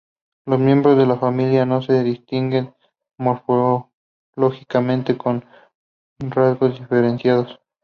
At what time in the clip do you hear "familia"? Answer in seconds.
1.19-1.63